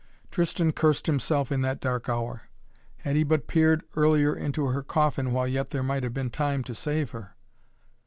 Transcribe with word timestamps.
Tristan 0.31 0.71
cursed 0.71 1.05
himself 1.05 1.51
in 1.51 1.61
that 1.61 1.79
dark 1.79 2.09
hour. 2.09 2.49
Had 3.01 3.15
he 3.15 3.23
but 3.23 3.45
peered 3.45 3.83
earlier 3.95 4.35
into 4.35 4.65
her 4.65 4.81
coffin 4.81 5.31
while 5.31 5.47
yet 5.47 5.69
there 5.69 5.83
might 5.83 6.01
have 6.01 6.11
been 6.11 6.31
time 6.31 6.63
to 6.63 6.73
save 6.73 7.11
her. 7.11 7.35